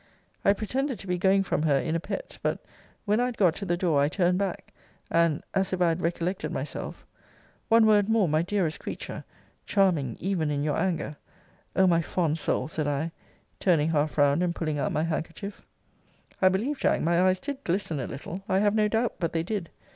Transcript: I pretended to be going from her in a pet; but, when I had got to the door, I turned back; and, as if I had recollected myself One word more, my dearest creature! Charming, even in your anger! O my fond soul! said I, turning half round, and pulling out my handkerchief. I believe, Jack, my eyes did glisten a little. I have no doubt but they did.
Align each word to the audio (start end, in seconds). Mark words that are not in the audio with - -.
I 0.43 0.53
pretended 0.53 0.97
to 0.97 1.05
be 1.05 1.19
going 1.19 1.43
from 1.43 1.61
her 1.61 1.77
in 1.77 1.95
a 1.95 1.99
pet; 1.99 2.39
but, 2.41 2.57
when 3.05 3.19
I 3.19 3.27
had 3.27 3.37
got 3.37 3.53
to 3.57 3.65
the 3.65 3.77
door, 3.77 4.01
I 4.01 4.09
turned 4.09 4.39
back; 4.39 4.73
and, 5.11 5.43
as 5.53 5.73
if 5.73 5.79
I 5.79 5.89
had 5.89 6.01
recollected 6.01 6.51
myself 6.51 7.05
One 7.69 7.85
word 7.85 8.09
more, 8.09 8.27
my 8.27 8.41
dearest 8.41 8.79
creature! 8.79 9.23
Charming, 9.67 10.17
even 10.19 10.49
in 10.49 10.63
your 10.63 10.75
anger! 10.79 11.17
O 11.75 11.85
my 11.85 12.01
fond 12.01 12.39
soul! 12.39 12.67
said 12.67 12.87
I, 12.87 13.11
turning 13.59 13.89
half 13.91 14.17
round, 14.17 14.41
and 14.41 14.55
pulling 14.55 14.79
out 14.79 14.91
my 14.91 15.03
handkerchief. 15.03 15.67
I 16.41 16.49
believe, 16.49 16.79
Jack, 16.79 16.99
my 17.01 17.21
eyes 17.21 17.39
did 17.39 17.63
glisten 17.63 17.99
a 17.99 18.07
little. 18.07 18.41
I 18.49 18.57
have 18.57 18.73
no 18.73 18.87
doubt 18.87 19.17
but 19.19 19.33
they 19.33 19.43
did. 19.43 19.69